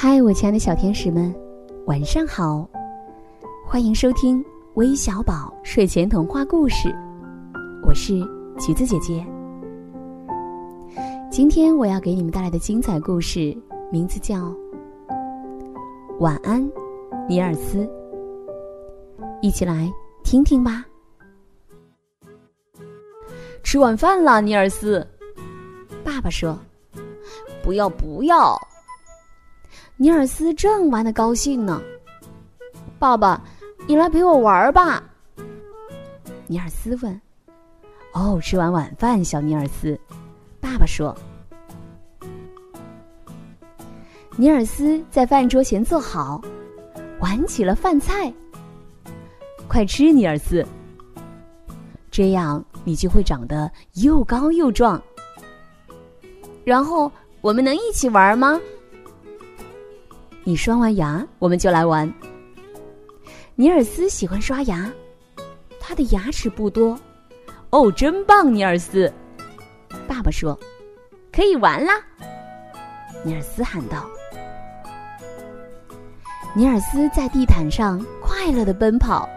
[0.00, 1.34] 嗨，我亲爱的小天使们，
[1.86, 2.64] 晚上好！
[3.66, 6.88] 欢迎收听微小宝睡前童话故事，
[7.84, 8.20] 我是
[8.60, 9.26] 橘子姐姐。
[11.32, 13.52] 今天我要给你们带来的精彩故事，
[13.90, 14.36] 名字叫
[16.20, 16.64] 《晚安，
[17.28, 17.78] 尼尔斯》。
[19.42, 19.92] 一起来
[20.22, 20.86] 听听吧。
[23.64, 25.04] 吃晚饭了，尼尔斯。
[26.04, 26.56] 爸爸说
[27.64, 28.56] ：“不要，不要。”
[30.00, 31.82] 尼尔斯正玩的高兴呢。
[33.00, 33.42] 爸爸，
[33.84, 35.02] 你来陪我玩吧。
[36.46, 37.20] 尼尔斯问
[38.14, 39.98] ：“哦，吃完晚饭，小尼尔斯。”
[40.62, 41.12] 爸爸说
[44.38, 46.40] ：“尼尔斯在饭桌前坐好，
[47.18, 48.32] 玩起了饭菜。
[49.66, 50.64] 快吃，尼尔斯，
[52.08, 55.02] 这样你就会长得又高又壮。
[56.64, 58.60] 然后我们能一起玩吗？
[60.48, 62.10] 你刷完牙，我们就来玩。”
[63.54, 64.90] 尼尔斯喜欢刷牙，
[65.78, 66.98] 他的牙齿不多。
[67.68, 69.12] 哦，真棒，尼尔斯！
[70.08, 70.58] 爸爸说
[71.30, 71.92] ：“可以玩啦！”
[73.22, 74.06] 尼尔斯喊道。
[76.54, 79.28] 尼尔斯在地毯上快乐的奔跑。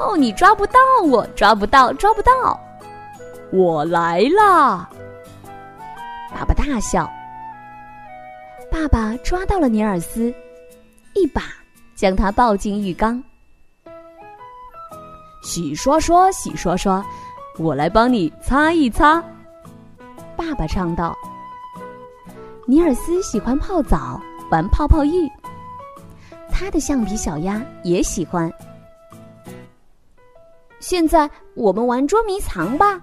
[0.00, 2.58] 哦，你抓不到我，抓不到，抓不到！
[3.52, 4.90] 我来啦！
[6.34, 7.08] 爸爸大笑。
[8.72, 10.32] 爸爸抓到了尼尔斯，
[11.14, 11.42] 一把
[11.94, 13.22] 将他抱进浴缸。
[15.42, 17.04] 洗刷刷，洗刷刷，
[17.58, 19.22] 我来帮你擦一擦。
[20.34, 21.14] 爸爸唱道
[22.66, 24.18] ：“尼尔斯喜欢泡澡，
[24.50, 25.28] 玩泡泡浴。
[26.50, 28.50] 他的橡皮小鸭也喜欢。
[30.80, 32.98] 现在我们玩捉迷藏吧。”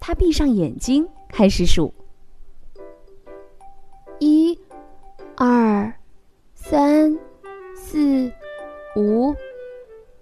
[0.00, 1.94] 他闭上眼睛，开始数：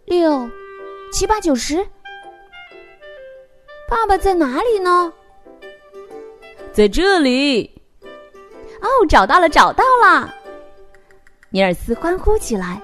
[0.06, 0.48] 六、
[1.12, 1.84] 七八九十。
[3.88, 5.12] 爸爸在哪里呢？
[6.72, 7.68] 在这里。
[8.80, 10.32] 哦，找到了，找到了！
[11.50, 12.80] 尼尔斯欢呼起来。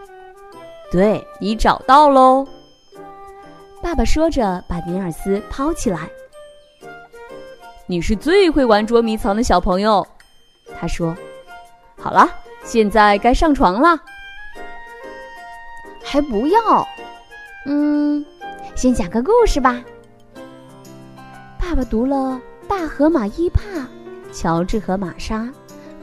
[0.90, 2.44] 对你找到喽！
[3.80, 6.10] 爸爸说着，把尼尔斯抛起来。
[7.86, 10.04] 你是最会玩捉迷藏的小朋友，
[10.76, 11.16] 他说
[11.96, 12.28] ：“好了，
[12.64, 13.96] 现在该上床了。”
[16.12, 16.86] 还不要？
[17.64, 18.22] 嗯，
[18.74, 19.82] 先讲个故事吧。
[21.58, 23.62] 爸爸读了《大河马伊帕》
[24.30, 25.44] 《乔治和玛莎》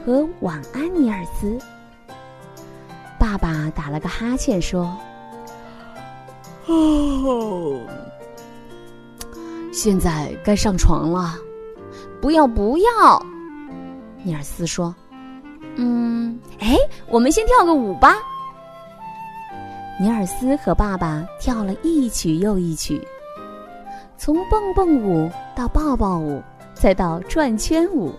[0.04, 1.46] 和《晚安，尼尔斯》。
[3.20, 4.92] 爸爸打了个哈欠说
[6.66, 7.80] ：“哦，
[9.72, 11.36] 现在该上床了。”
[12.20, 13.24] 不要不要，
[14.24, 14.92] 尼尔斯说
[15.78, 16.76] ：“嗯，哎，
[17.08, 18.16] 我们先跳个舞吧。”
[20.00, 23.06] 尼尔斯和爸爸跳了一曲又一曲，
[24.16, 28.10] 从蹦蹦舞到抱抱舞，再到转圈舞。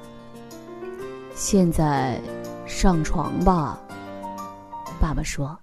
[1.33, 2.21] 现在
[2.67, 3.81] 上床吧，
[4.99, 5.57] 爸爸说：“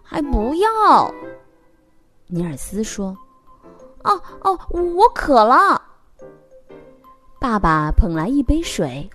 [0.00, 1.12] 还不要。”
[2.28, 3.08] 尼尔斯说
[4.04, 5.82] ：“哦哦，我渴了。”
[7.40, 9.10] 爸爸捧来一杯水。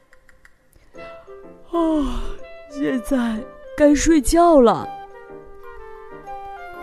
[1.71, 2.05] 哦，
[2.69, 3.41] 现在
[3.77, 4.85] 该睡觉了。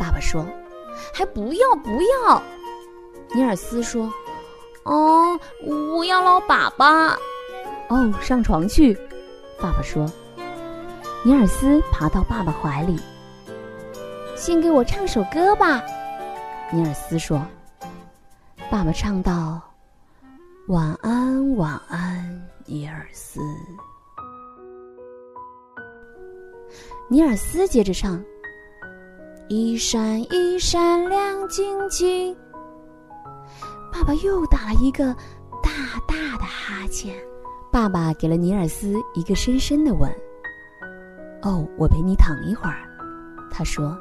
[0.05, 0.47] 爸爸说
[1.15, 2.43] ：“还不要不要。”
[3.35, 4.13] 尼尔斯说
[4.85, 7.17] ：“哦，我要捞粑粑。”
[7.89, 8.95] 哦，上床去。
[9.59, 10.07] 爸爸说。
[11.25, 13.01] 尼尔斯爬到爸爸怀里。
[14.37, 15.83] 先给我唱首歌吧。
[16.71, 17.41] 尼尔斯说。
[18.71, 19.59] 爸爸唱道。
[20.69, 23.41] 晚安，晚安，尼尔斯。
[27.09, 28.23] 尼尔斯接着唱
[29.49, 32.37] ：“一闪一闪亮晶晶。”
[33.93, 35.15] 爸爸又打了一个
[35.63, 35.71] 大
[36.07, 37.15] 大的哈欠。
[37.71, 40.11] 爸爸给了尼尔斯一个深深的吻。
[41.43, 42.89] “哦，我陪你躺一会儿。”
[43.51, 43.97] 他说。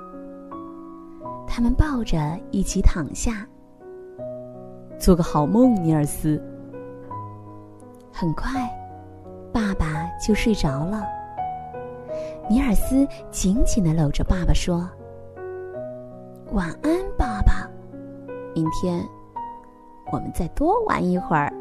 [1.45, 2.17] 他们抱着
[2.49, 3.47] 一起躺下。
[4.97, 6.41] 做个好梦，尼尔斯。
[8.11, 8.67] 很快，
[9.53, 11.03] 爸爸就睡着了。
[12.49, 14.89] 尼尔斯紧紧的搂着爸爸说
[16.53, 17.67] ：“晚安，爸爸。
[18.53, 19.03] 明天
[20.11, 21.51] 我们再多玩一会儿。”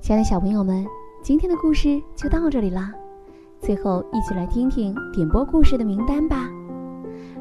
[0.00, 0.86] 亲爱的小朋友们，
[1.24, 2.94] 今天的故事就到这里啦。
[3.58, 6.48] 最后，一起来听听点播故事的名单吧。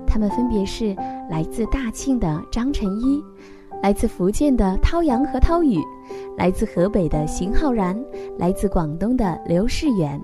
[0.07, 0.95] 他们分别是
[1.29, 3.23] 来自大庆的张晨一。
[3.83, 5.77] 来自福建的涛阳和涛宇，
[6.35, 7.95] 来自河北的邢浩然，
[8.39, 10.19] 来自广东的刘世远。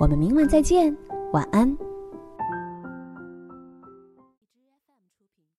[0.00, 0.96] 我们明晚再见，
[1.32, 1.76] 晚安。